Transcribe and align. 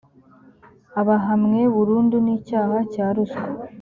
abahamwe 1.01 1.59
burundu 1.75 2.15
n 2.25 2.27
icyaha 2.37 2.77
cya 2.93 3.07
ruswa 3.15 3.41